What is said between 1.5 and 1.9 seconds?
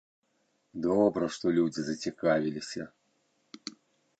людзі